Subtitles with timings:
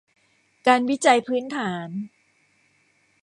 [0.67, 1.89] การวิจัยพื้นฐาน